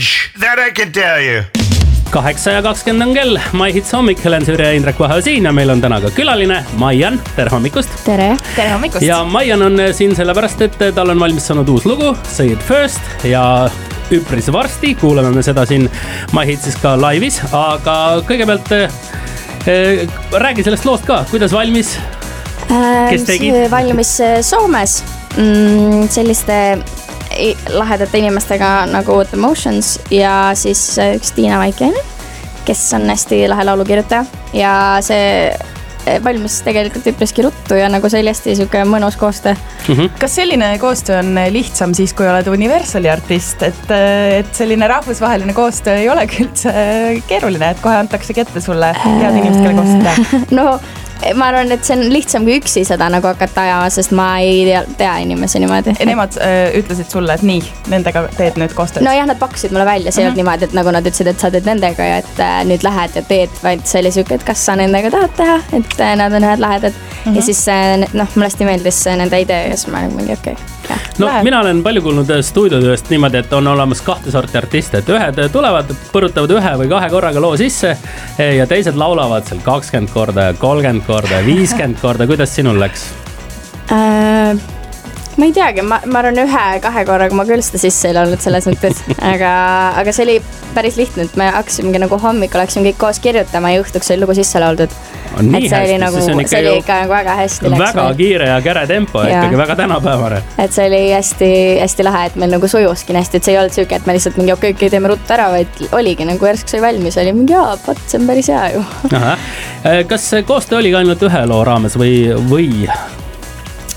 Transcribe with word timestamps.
fudge, 0.00 0.32
that 0.40 0.58
I 0.58 0.72
can 0.72 0.92
tell 0.92 1.20
you 1.20 1.42
kaheksa 2.10 2.50
ja 2.50 2.62
kakskümmend 2.62 3.08
on 3.08 3.12
kell, 3.14 3.36
My 3.54 3.72
Hits 3.72 3.92
hommik, 3.94 4.18
Helen 4.24 4.42
Süüre 4.42 4.64
ja 4.66 4.74
Indrek 4.74 4.98
Vahe 4.98 5.20
siin 5.22 5.44
ja 5.46 5.52
meil 5.54 5.70
on 5.70 5.78
täna 5.80 6.00
ka 6.02 6.10
külaline, 6.10 6.56
Maian, 6.80 7.20
tere 7.36 7.52
hommikust. 7.52 7.92
tere. 8.04 8.32
tere 8.56 8.72
hommikust. 8.72 9.04
ja 9.06 9.20
Maian 9.24 9.62
on 9.62 9.78
siin 9.94 10.16
sellepärast, 10.18 10.64
et 10.66 10.78
tal 10.96 11.12
on 11.12 11.20
valmis 11.22 11.46
saanud 11.46 11.70
uus 11.70 11.86
lugu, 11.86 12.10
Say 12.26 12.50
it 12.56 12.64
first 12.66 13.24
ja 13.24 13.44
üpris 14.10 14.50
varsti 14.50 14.96
kuulame 14.98 15.30
me 15.36 15.44
seda 15.46 15.62
siin 15.70 15.86
My 16.34 16.42
Hitsis 16.48 16.80
ka 16.82 16.96
laivis, 16.98 17.38
aga 17.54 17.96
kõigepealt 18.26 18.74
äh, 18.74 20.08
räägi 20.34 20.66
sellest 20.66 20.88
loost 20.88 21.06
ka, 21.06 21.22
kuidas 21.30 21.54
valmis 21.54 21.94
äh,? 22.72 23.06
kes 23.12 23.28
tegid? 23.30 23.62
valmis 23.70 24.16
äh, 24.24 24.40
Soomes 24.42 25.04
mm, 25.36 26.08
selliste 26.10 26.58
lahedate 27.74 28.20
inimestega 28.20 28.70
nagu 28.90 29.22
The 29.24 29.40
Motions 29.40 29.98
ja 30.12 30.52
siis 30.58 30.82
äh, 30.98 31.16
üks 31.18 31.34
Tiina 31.36 31.60
Väikeinen, 31.62 32.14
kes 32.68 32.86
on 32.96 33.08
hästi 33.10 33.44
lahe 33.50 33.66
laulukirjutaja 33.68 34.24
ja 34.56 34.72
see 35.04 35.26
äh, 35.50 36.18
valmis 36.24 36.60
tegelikult 36.66 37.08
üpriski 37.12 37.44
ruttu 37.46 37.78
ja 37.78 37.88
nagu 37.92 38.10
see 38.10 38.22
oli 38.22 38.32
hästi 38.32 38.56
sihuke 38.60 38.84
mõnus 38.88 39.18
koostöö 39.20 39.54
mm. 39.54 39.94
-hmm. 39.94 40.14
kas 40.20 40.38
selline 40.40 40.70
koostöö 40.82 41.18
on 41.22 41.34
lihtsam 41.54 41.94
siis, 41.94 42.14
kui 42.14 42.28
oled 42.28 42.46
Universali 42.52 43.10
artist, 43.10 43.62
et, 43.62 43.84
äh, 43.90 44.40
et 44.40 44.54
selline 44.54 44.88
rahvusvaheline 44.88 45.56
koostöö 45.56 45.98
ei 46.02 46.08
olegi 46.10 46.44
üldse 46.46 46.72
keeruline, 47.28 47.70
et 47.70 47.84
kohe 47.84 47.96
antaksegi 48.04 48.46
ette 48.46 48.60
sulle 48.60 48.94
head 49.04 49.36
inimesed, 49.36 49.62
kellega 49.62 49.82
koostööd 49.82 50.08
teha? 50.08 50.44
no 50.60 50.80
ma 51.34 51.50
arvan, 51.50 51.72
et 51.74 51.84
see 51.84 51.96
on 51.96 52.04
lihtsam 52.12 52.46
kui 52.46 52.56
üksi 52.60 52.84
seda 52.88 53.08
nagu 53.12 53.28
hakata 53.30 53.64
ajama, 53.66 53.90
sest 53.92 54.14
ma 54.16 54.28
ei 54.44 54.64
tea, 54.68 54.82
tea 55.00 55.14
inimesi 55.24 55.62
niimoodi. 55.62 55.94
Nemad 56.08 56.38
äh, 56.42 56.72
ütlesid 56.80 57.12
sulle, 57.12 57.36
et 57.36 57.44
nii, 57.46 57.60
nendega 57.92 58.24
teed 58.38 58.58
nüüd 58.60 58.74
koostööd? 58.76 59.04
nojah, 59.06 59.28
nad 59.30 59.40
pakkusid 59.40 59.74
mulle 59.74 59.86
välja, 59.88 60.14
see 60.14 60.24
ei 60.24 60.30
olnud 60.30 60.42
niimoodi, 60.42 60.68
et 60.70 60.76
nagu 60.76 60.94
nad 60.96 61.06
ütlesid, 61.06 61.30
et 61.32 61.42
sa 61.42 61.52
teed 61.52 61.68
nendega 61.68 62.08
ja 62.08 62.18
et 62.24 62.42
äh, 62.42 62.56
nüüd 62.68 62.86
lähed 62.86 63.20
ja 63.20 63.24
teed, 63.28 63.54
vaid 63.64 63.86
see 63.88 64.02
oli 64.02 64.14
sihuke, 64.16 64.40
et 64.40 64.48
kas 64.48 64.66
sa 64.66 64.76
nendega 64.80 65.12
tahad 65.14 65.38
teha, 65.38 65.60
et 65.76 65.96
äh, 66.00 66.16
nad 66.20 66.36
on 66.36 66.50
ühed 66.50 66.64
lahedad 66.64 66.96
mm. 66.96 67.22
-hmm. 67.24 67.36
ja 67.36 67.48
siis 67.48 67.64
äh, 67.68 67.96
noh, 68.12 68.28
mulle 68.34 68.50
hästi 68.50 68.68
meeldis 68.68 69.04
nende 69.06 69.40
idee 69.46 69.64
ja 69.68 69.76
siis 69.76 69.92
ma 69.92 70.04
olin 70.04 70.16
mingi 70.16 70.38
okei 70.38 70.56
okay 70.58 70.79
no 71.18 71.26
Läheb. 71.26 71.44
mina 71.44 71.60
olen 71.60 71.82
palju 71.84 72.02
kuulnud 72.04 72.30
äh, 72.30 72.42
stuudiotööst 72.46 73.10
niimoodi, 73.12 73.42
et 73.42 73.52
on 73.56 73.70
olemas 73.72 74.02
kahte 74.06 74.32
sorti 74.32 74.58
artiste, 74.60 75.02
et 75.02 75.12
ühed 75.12 75.40
äh, 75.44 75.52
tulevad, 75.52 75.92
põrutavad 76.14 76.56
ühe 76.56 76.74
või 76.82 76.90
kahe 76.92 77.12
korraga 77.12 77.42
loo 77.42 77.56
sisse 77.60 77.94
äh, 77.94 78.56
ja 78.58 78.66
teised 78.70 78.98
laulavad 79.00 79.48
seal 79.48 79.62
kakskümmend 79.64 80.12
korda 80.14 80.50
ja 80.50 80.58
kolmkümmend 80.58 81.06
korda 81.06 81.40
ja 81.40 81.46
viiskümmend 81.50 82.00
korda, 82.02 82.28
kuidas 82.30 82.54
sinul 82.56 82.80
läks 82.80 83.08
äh,? 83.90 84.58
ma 85.40 85.46
ei 85.48 85.52
teagi, 85.56 85.82
ma, 85.86 86.00
ma 86.10 86.20
arvan, 86.20 86.40
ühe-kahe 86.42 87.04
korraga 87.08 87.36
ma 87.36 87.46
küll 87.48 87.62
seda 87.64 87.80
sisse 87.80 88.10
ei 88.10 88.16
laulnud 88.16 88.42
selles 88.42 88.66
mõttes, 88.68 89.00
aga, 89.32 89.52
aga 90.00 90.12
see 90.14 90.26
oli 90.26 90.36
päris 90.74 90.98
lihtne, 91.00 91.26
et 91.26 91.38
me 91.40 91.48
hakkasimegi 91.54 92.02
nagu 92.02 92.18
hommikul 92.20 92.62
hakkasime 92.62 92.90
kõik 92.90 93.00
koos 93.00 93.22
kirjutama 93.24 93.72
ja 93.74 93.84
õhtuks 93.84 94.12
oli 94.12 94.24
lugu 94.24 94.36
sisse 94.38 94.60
lauldud. 94.62 94.92
Et 95.38 95.68
see 95.70 95.82
oli 95.84 95.98
nagu, 96.02 96.22
see 96.24 96.34
oli 96.60 96.74
ikka 96.80 96.96
nagu 97.02 97.14
väga 97.14 97.36
hästi. 97.40 97.70
väga 97.70 98.06
läks, 98.08 98.16
kiire 98.18 98.48
ja 98.50 98.58
kere 98.64 98.86
tempo 98.90 99.22
ja. 99.22 99.28
ikkagi 99.38 99.60
väga 99.60 99.76
tänapäevane. 99.82 100.42
et 100.58 100.74
see 100.74 100.88
oli 100.90 101.02
hästi-hästi 101.12 102.06
lahe, 102.06 102.24
et 102.30 102.40
meil 102.40 102.54
nagu 102.56 102.68
sujuski 102.68 103.14
nii 103.14 103.22
hästi, 103.24 103.40
et 103.40 103.48
see 103.48 103.54
ei 103.54 103.60
olnud 103.62 103.76
sihuke, 103.76 104.00
et 104.00 104.10
me 104.10 104.16
lihtsalt 104.16 104.40
mingi 104.40 104.54
okei 104.56 104.74
okay,, 104.74 104.78
okei 104.78 104.92
teeme 104.96 105.12
ruttu 105.12 105.36
ära, 105.36 105.50
vaid 105.54 105.80
oligi 105.96 106.26
nagu 106.28 106.50
järsku 106.50 106.74
sai 106.74 106.82
valmis, 106.84 107.18
oli 107.22 107.36
mingi 107.36 107.56
jaa, 107.56 107.76
vot 107.86 108.04
see 108.06 108.20
on 108.20 108.28
päris 108.30 108.50
hea 108.52 108.66
ju. 108.74 108.84
kas 110.10 110.28
koostöö 110.46 110.82
oligi 110.82 111.00
ainult 111.02 111.22
ühe 111.30 111.46
loo 111.50 111.64
raames 111.66 111.98
või, 112.00 112.14
või 112.50 112.70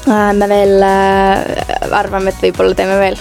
me 0.08 0.48
veel 0.52 0.84
äh, 0.84 1.92
arvame, 1.96 2.34
et 2.34 2.42
võib-olla 2.44 2.76
teeme 2.76 2.98
veel 3.00 3.18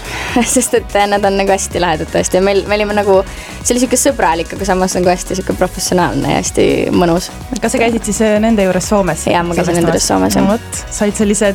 sest 0.54 0.74
et 0.78 0.96
äh, 0.98 1.06
nad 1.10 1.24
on 1.24 1.36
nagu 1.38 1.52
hästi 1.52 1.82
lahedad 1.82 2.10
tõesti 2.10 2.38
ja 2.38 2.42
meil, 2.44 2.64
me 2.68 2.78
olime 2.78 2.96
nagu, 2.96 3.20
see 3.60 3.74
oli 3.74 3.82
sihuke 3.84 3.98
sõbralik, 4.00 4.54
aga 4.56 4.66
samas 4.66 4.96
nagu 4.98 5.10
hästi 5.12 5.38
sihuke 5.38 5.54
professionaalne 5.58 6.34
ja 6.34 6.40
hästi 6.40 6.66
mõnus. 6.96 7.30
kas 7.60 7.74
sa 7.74 7.82
käisid 7.82 8.08
siis 8.08 8.18
nende 8.42 8.66
juures 8.66 8.88
Soomes? 8.90 9.26
jaa, 9.30 9.44
ma 9.46 9.56
käisin 9.58 9.78
nende 9.78 9.92
juures 9.92 10.08
Soomes 10.10 10.38
jah. 10.38 10.48
vot, 10.48 10.82
said 10.90 11.14
sellise 11.18 11.52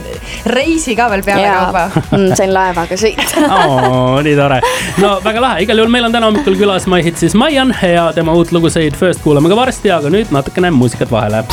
reisi 0.47 0.95
ka 0.97 1.09
veel 1.11 1.25
pealekauba 1.27 1.85
mm, 2.05 2.29
sain 2.39 2.55
laevaga 2.55 2.99
sõita 2.99 3.43
oh, 3.59 4.17
nii 4.23 4.37
tore. 4.39 4.61
no 5.03 5.17
väga 5.25 5.43
lahe, 5.43 5.67
igal 5.67 5.83
juhul 5.83 5.91
meil 5.91 6.07
on 6.07 6.15
täna 6.15 6.31
hommikul 6.31 6.55
külas 6.59 6.87
My 6.87 7.03
Hitsis 7.03 7.35
Maian 7.35 7.75
ja 7.83 8.09
tema 8.15 8.35
uut 8.37 8.55
lugu 8.55 8.71
Say 8.71 8.87
it 8.87 8.95
first 8.99 9.23
kuulame 9.23 9.51
ka 9.51 9.59
varsti, 9.59 9.91
aga 9.91 10.11
nüüd 10.13 10.31
natukene 10.31 10.71
muusikat 10.75 11.11
vahele. 11.11 11.43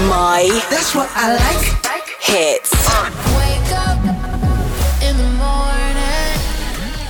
My, 0.00 0.48
that's 0.70 0.94
what 0.94 1.08
I 1.14 1.34
like 1.36 1.89
hits. 2.20 3.29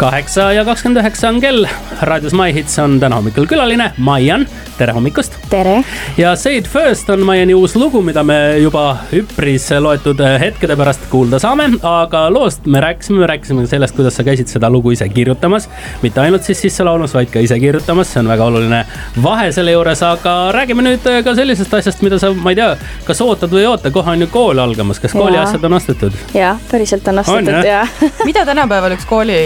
Kaheksa 0.00 0.52
ja 0.56 0.62
kakskümmend 0.64 1.02
üheksa 1.02 1.28
on 1.28 1.38
kell, 1.42 1.66
raadios 2.08 2.32
My 2.32 2.54
Hits 2.56 2.78
on 2.80 2.94
täna 3.02 3.18
hommikul 3.18 3.44
külaline 3.44 3.90
Maian. 4.00 4.46
Tere 4.78 4.94
hommikust. 4.96 5.34
tere. 5.50 5.84
ja 6.16 6.36
Say 6.36 6.56
it 6.56 6.68
first 6.68 7.10
on 7.10 7.20
Maieni 7.20 7.52
uus 7.54 7.74
lugu, 7.76 8.00
mida 8.02 8.22
me 8.24 8.56
juba 8.62 8.96
üpris 9.12 9.66
loetud 9.80 10.22
hetkede 10.40 10.76
pärast 10.80 11.04
kuulda 11.10 11.36
saame, 11.42 11.66
aga 11.84 12.22
loost 12.32 12.64
me 12.64 12.80
rääkisime, 12.80 13.20
me 13.20 13.28
rääkisime 13.28 13.66
sellest, 13.68 13.96
kuidas 13.96 14.16
sa 14.16 14.24
käisid 14.24 14.48
seda 14.48 14.70
lugu 14.72 14.94
ise 14.94 15.08
kirjutamas. 15.08 15.68
mitte 16.02 16.20
ainult 16.20 16.48
siis 16.48 16.62
sisse 16.64 16.84
laulmas, 16.84 17.12
vaid 17.14 17.28
ka 17.34 17.44
ise 17.44 17.60
kirjutamas, 17.60 18.14
see 18.14 18.22
on 18.22 18.32
väga 18.32 18.48
oluline 18.48 18.80
vahe 19.22 19.52
selle 19.52 19.76
juures, 19.76 20.00
aga 20.06 20.34
räägime 20.56 20.86
nüüd 20.86 21.10
ka 21.24 21.36
sellisest 21.36 21.76
asjast, 21.76 22.00
mida 22.06 22.18
sa, 22.22 22.32
ma 22.32 22.54
ei 22.54 22.60
tea, 22.62 22.70
kas 23.04 23.20
ootad 23.20 23.52
või 23.52 23.66
ei 23.66 23.68
oota, 23.74 23.92
kohe 23.92 24.16
on 24.16 24.24
ju 24.24 24.30
kool 24.32 24.64
algamas, 24.64 25.02
kas 25.02 25.12
kooli 25.12 25.36
asjad 25.42 25.68
on 25.68 25.76
ostetud? 25.76 26.16
jah, 26.32 26.56
päriselt 26.72 27.12
on 27.12 27.20
ostetud 27.20 27.68
ja 27.68 27.84
mida 28.24 28.48
tänapäeval 28.48 28.96
üks 28.96 29.04
kooli, 29.12 29.36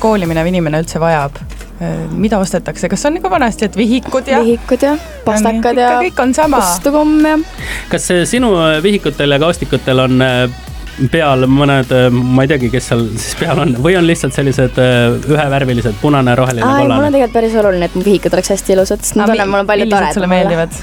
kooli 0.00 0.28
minev 0.30 0.48
inimene 0.50 0.82
üldse 0.82 1.00
vajab? 1.02 1.38
Äh, 1.80 2.00
mida 2.12 2.36
ostetakse, 2.36 2.90
kas 2.92 3.06
on 3.08 3.14
nagu 3.16 3.30
vanasti, 3.32 3.64
et 3.70 3.76
vihikud 3.78 4.26
ja? 4.28 4.42
vihikud 4.44 4.82
ja 4.84 4.96
pastakad 5.24 5.78
ja. 5.80 5.94
kõik 6.02 6.18
on 6.20 6.34
sama. 6.36 6.58
ostukomm 6.60 7.22
ja. 7.24 7.38
kas 7.88 8.10
sinu 8.28 8.50
äh, 8.60 8.82
vihikutel 8.84 9.32
ja 9.32 9.38
kaustikutel 9.40 10.02
on 10.04 10.20
äh, 10.20 10.42
peal 11.08 11.46
mõned, 11.48 11.94
ma 12.12 12.44
ei 12.44 12.50
teagi, 12.50 12.68
kes 12.68 12.90
seal 12.90 13.06
siis 13.14 13.32
peal 13.40 13.62
on 13.62 13.72
või 13.80 13.94
on 13.96 14.04
lihtsalt 14.04 14.36
sellised 14.36 14.76
ühevärvilised 14.76 15.96
punane, 16.02 16.34
roheline, 16.36 16.66
kollane? 16.66 16.98
mul 16.98 17.06
on 17.06 17.16
tegelikult 17.16 17.38
päris 17.38 17.56
oluline, 17.62 17.88
et 17.88 17.96
mu 17.96 18.04
vihikud 18.04 18.36
oleks 18.36 18.52
hästi 18.52 18.76
ilusad, 18.76 19.00
sest 19.06 19.16
ma 19.16 19.30
tunnen, 19.30 19.48
mul 19.48 19.62
on 19.62 19.70
palju 19.70 19.88
toredam. 19.88 20.18
sulle 20.18 20.28
meeldivad? 20.28 20.76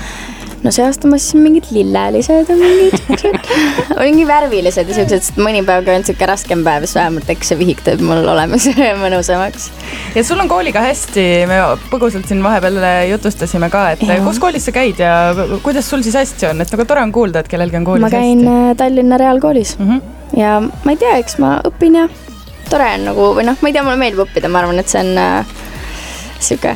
No 0.67 0.73
see 0.75 0.83
aasta 0.83 1.07
ma 1.07 1.15
ostsin 1.15 1.39
mingid 1.45 1.69
lillelised 1.71 2.49
ja 2.51 2.55
mingid 2.59 2.97
siuksed 3.07 3.37
mingi 4.01 4.25
värvilised 4.27 4.89
ja 4.91 4.97
siuksed, 4.97 5.27
sest 5.29 5.39
mõni 5.39 5.61
päev, 5.67 5.85
kui 5.87 5.95
on 5.95 6.03
siuke 6.07 6.27
raskem 6.27 6.63
päev, 6.65 6.83
siis 6.85 6.97
vähemalt 6.99 7.31
eks 7.31 7.53
see 7.53 7.59
vihik 7.61 7.83
teeb 7.85 8.03
mul 8.03 8.27
olemise 8.33 8.73
mõnusamaks. 9.03 9.69
ja 10.15 10.25
sul 10.27 10.43
on 10.43 10.51
kooliga 10.51 10.83
hästi, 10.83 11.25
me 11.49 11.61
põgusalt 11.91 12.27
siin 12.27 12.43
vahepeal 12.43 12.81
jutustasime 13.13 13.71
ka, 13.73 13.85
et 13.95 14.03
ja. 14.07 14.19
kus 14.25 14.41
koolis 14.43 14.67
sa 14.67 14.75
käid 14.75 14.99
ja 15.01 15.13
kuidas 15.63 15.87
sul 15.89 16.03
siis 16.05 16.17
hästi 16.19 16.51
on, 16.51 16.65
et 16.65 16.73
nagu 16.75 16.87
tore 16.89 17.05
on 17.05 17.15
kuulda, 17.15 17.45
et 17.45 17.51
kellelgi 17.51 17.79
on 17.79 17.87
koolis 17.87 18.09
hästi. 18.09 18.17
ma 18.17 18.25
käin 18.27 18.43
hästi. 18.43 18.71
Äh, 18.71 18.77
Tallinna 18.83 19.21
Reaalkoolis 19.23 19.77
mm 19.79 19.91
-hmm. 19.91 20.41
ja 20.41 20.57
ma 20.61 20.95
ei 20.95 20.99
tea, 20.99 21.15
eks 21.23 21.39
ma 21.43 21.57
õpin 21.71 22.01
ja 22.01 22.09
tore 22.67 22.91
on 22.97 23.07
nagu 23.11 23.31
või 23.39 23.47
noh, 23.47 23.55
ma 23.61 23.71
ei 23.71 23.77
tea, 23.77 23.87
mulle 23.87 24.03
meeldib 24.03 24.25
õppida, 24.27 24.51
ma 24.51 24.65
arvan, 24.65 24.83
et 24.83 24.91
see 24.91 25.05
on 25.05 25.15
äh, 25.23 25.55
sihuke 26.39 26.75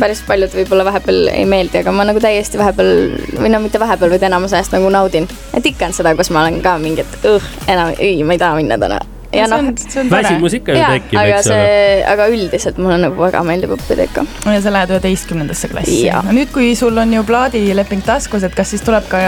päris 0.00 0.22
paljud 0.26 0.54
võib-olla 0.54 0.86
vahepeal 0.88 1.32
ei 1.32 1.44
meeldi, 1.48 1.80
aga 1.82 1.94
ma 1.94 2.06
nagu 2.08 2.22
täiesti 2.22 2.60
vahepeal 2.60 2.92
või 3.38 3.52
no 3.52 3.62
mitte 3.64 3.80
vahepeal, 3.82 4.12
vaid 4.14 4.28
enamus 4.28 4.56
ajast 4.56 4.74
nagu 4.76 4.90
naudin. 4.92 5.28
et 5.54 5.66
ikka 5.66 5.90
on 5.90 5.96
seda, 5.96 6.14
kus 6.18 6.30
ma 6.34 6.44
olen 6.44 6.62
ka 6.64 6.78
mingi, 6.82 7.06
et 7.06 7.28
õh, 7.30 7.52
enam, 7.68 7.94
ei, 7.98 8.22
ma 8.24 8.36
ei 8.36 8.42
taha 8.42 8.58
minna 8.58 8.78
täna 8.80 9.00
ja 9.36 9.46
noh. 9.50 9.70
väsimus 10.10 10.56
ikka 10.58 10.76
ju 10.76 10.82
tekib, 10.96 11.20
eks 11.22 11.50
ole. 11.52 11.68
aga 12.12 12.28
üldiselt 12.32 12.80
mulle 12.82 12.98
nagu 13.06 13.20
väga 13.20 13.42
meeldib 13.46 13.76
õppida 13.76 14.08
ikka. 14.08 14.26
ja 14.54 14.62
sa 14.64 14.74
lähed 14.74 14.94
üheteistkümnendasse 14.96 15.70
klassi. 15.72 16.02
no 16.10 16.36
nüüd, 16.36 16.52
kui 16.54 16.72
sul 16.78 16.96
on 16.98 17.14
ju 17.14 17.24
plaadileping 17.28 18.04
taskus, 18.06 18.46
et 18.46 18.56
kas 18.56 18.74
siis 18.74 18.84
tuleb 18.86 19.08
ka 19.10 19.22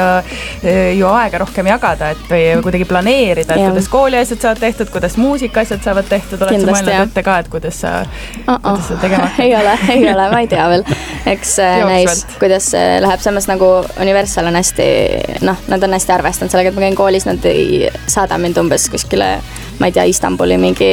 e, 0.62 0.76
ju 0.98 1.08
aega 1.10 1.42
rohkem 1.44 1.70
jagada, 1.70 2.12
et 2.14 2.26
või 2.30 2.44
kuidagi 2.66 2.88
planeerida, 2.88 3.54
et 3.54 3.64
ja. 3.64 3.72
kuidas 3.72 3.90
kooliasjad 3.92 4.42
saavad 4.44 4.64
tehtud, 4.66 4.92
kuidas 4.94 5.18
muusikaasjad 5.20 5.84
saavad 5.84 6.08
tehtud, 6.10 6.42
oled 6.42 6.64
sa 6.64 6.72
mõelnud 6.72 7.08
ette 7.08 7.26
ka, 7.26 7.38
et 7.44 7.52
kuidas 7.52 7.82
sa 7.84 7.94
uh, 8.02 8.54
-uh. 8.54 8.60
kuidas 8.62 8.88
sa 8.88 9.00
tegema 9.02 9.28
hakkad 9.28 9.44
ei 9.44 9.56
ole, 9.56 9.78
ei 9.88 10.12
ole, 10.12 10.30
ma 10.30 10.40
ei 10.40 10.48
tea 10.48 10.68
veel. 10.68 10.84
eks 11.26 11.58
e, 11.58 11.68
näis, 11.84 12.26
kuidas 12.38 12.70
see 12.72 12.98
läheb, 13.04 13.20
samas 13.20 13.48
nagu 13.50 13.70
Universal 14.00 14.50
on 14.50 14.58
hästi, 14.58 14.88
noh, 15.46 15.56
nad 15.68 15.82
on 15.82 15.96
hästi 15.96 16.12
arvestanud 16.12 16.52
sellega, 16.52 16.72
et 16.72 16.78
ma 16.78 16.86
käin 16.86 16.98
koolis, 16.98 17.26
nad 17.28 17.44
ei 17.48 17.88
saada 18.06 18.38
mind 18.38 18.58
umbes 18.62 18.88
kuskile 18.92 19.36
ma 19.78 19.86
ei 19.86 19.92
tea, 19.92 20.04
Istanbuli 20.10 20.58
mingi 20.58 20.90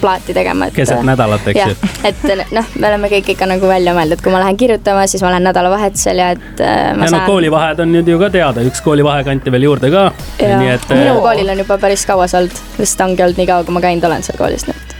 plaati 0.00 0.34
tegema. 0.34 0.70
keset 0.74 1.02
nädalat, 1.02 1.46
eks 1.52 1.60
ju. 1.60 1.90
et 2.08 2.24
noh, 2.54 2.66
me 2.78 2.90
oleme 2.90 3.10
kõik 3.12 3.32
ikka 3.34 3.48
nagu 3.50 3.70
välja 3.70 3.94
mõeldud, 3.96 4.22
kui 4.22 4.34
ma 4.34 4.42
lähen 4.42 4.58
kirjutama, 4.60 5.06
siis 5.10 5.24
ma 5.24 5.32
lähen 5.34 5.48
nädalavahetusel 5.48 6.22
ja 6.22 6.32
et 6.36 6.60
äh,. 6.62 6.74
ja 6.94 7.08
saan... 7.08 7.20
no 7.20 7.24
koolivaheajad 7.26 7.84
on 7.84 7.94
nüüd 7.96 8.10
ju 8.10 8.18
ka 8.22 8.30
teada, 8.34 8.66
üks 8.68 8.82
koolivaheaeg 8.84 9.32
anti 9.34 9.54
veel 9.54 9.68
juurde 9.68 9.92
ka. 9.94 10.08
nii 10.42 10.74
et. 10.74 10.90
minu 10.94 11.16
äh, 11.16 11.22
koolil 11.24 11.54
on 11.54 11.64
juba 11.64 11.78
päris 11.82 12.06
kaua 12.08 12.28
see 12.30 12.42
olnud, 12.42 12.62
vist 12.78 13.06
ongi 13.06 13.26
olnud 13.26 13.42
nii 13.42 13.50
kaua, 13.50 13.66
kui 13.66 13.78
ma 13.78 13.84
käinud 13.88 14.10
olen 14.10 14.26
seal 14.26 14.38
koolis 14.40 14.68
nüüd 14.70 14.96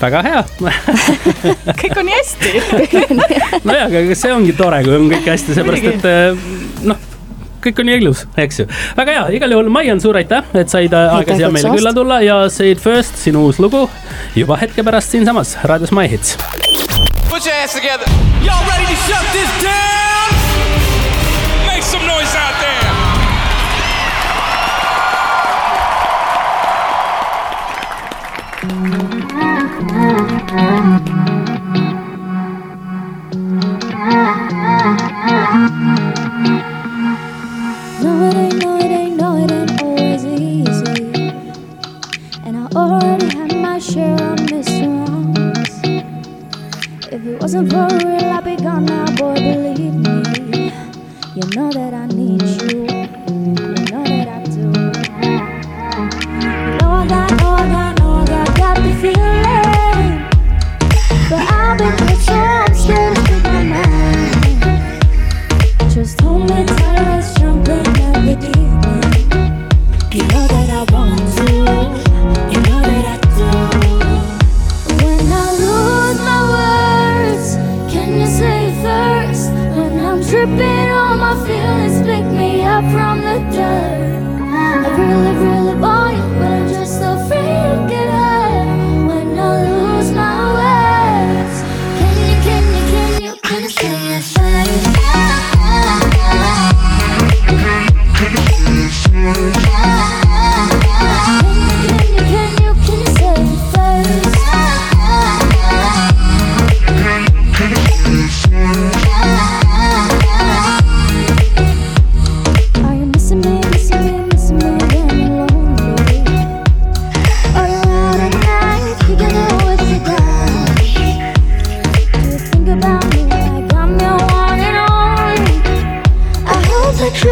väga 0.00 0.22
hea 0.24 0.40
kõik 1.82 1.98
on 2.00 2.08
nii 2.08 2.16
hästi 2.16 2.50
nojah, 3.68 3.86
aga 3.86 4.16
see 4.16 4.32
ongi 4.32 4.56
tore, 4.56 4.82
kui 4.86 4.96
on 4.96 5.08
kõik 5.12 5.32
hästi, 5.34 5.56
seepärast 5.56 5.92
et 5.94 6.08
äh, 6.08 6.50
noh 6.88 7.09
kõik 7.64 7.82
on 7.82 7.92
ju 7.92 8.00
ilus, 8.00 8.24
eks 8.40 8.62
ju. 8.62 8.66
väga 8.98 9.16
hea, 9.18 9.26
igal 9.38 9.56
juhul 9.56 9.70
Maian, 9.72 10.00
suur 10.02 10.18
aitäh, 10.20 10.44
et 10.54 10.72
said 10.72 10.94
äh, 10.96 11.14
aega 11.18 11.38
siia 11.38 11.52
meile 11.54 11.74
külla 11.76 11.94
tulla 11.96 12.20
ja 12.24 12.42
Say 12.50 12.74
it 12.74 12.82
first, 12.82 13.18
sinu 13.20 13.46
uus 13.48 13.60
lugu 13.62 13.86
juba 14.36 14.58
hetke 14.60 14.84
pärast 14.86 15.14
siinsamas 15.14 15.56
raadios 15.64 15.94
My 15.96 16.08
Hits. 16.10 16.36
Put 17.30 17.46
your 17.46 17.54
hands 17.54 17.74
together. 17.74 18.06
Y'all 18.42 18.66
ready 18.68 18.86
to 18.90 18.98
shut 19.06 19.24
this 19.32 19.50
down? 19.62 19.99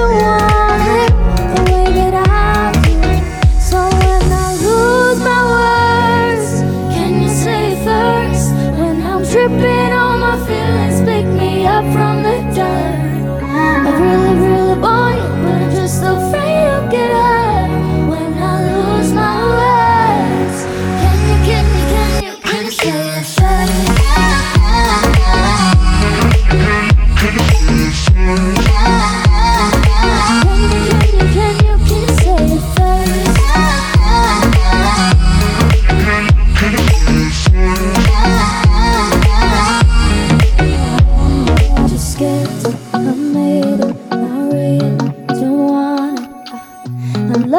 love. 0.08 0.47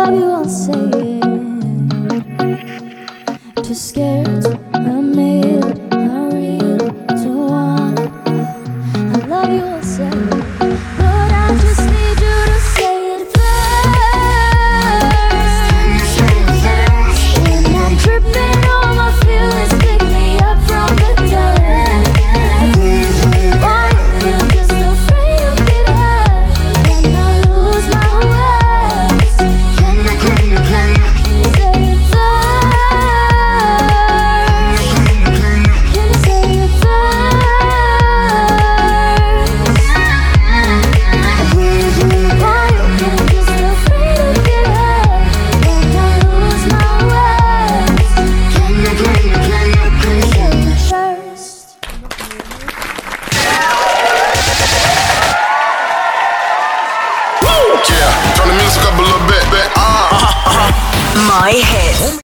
My 0.10 0.40
Hit. 4.00 4.39